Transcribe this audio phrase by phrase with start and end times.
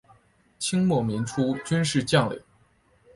[0.57, 2.41] 清末民初军事将领。